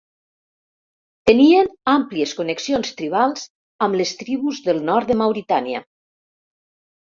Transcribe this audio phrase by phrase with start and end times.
[1.29, 3.45] Tenien àmplies connexions tribals
[3.89, 5.87] amb les tribus del nord de Mauritània.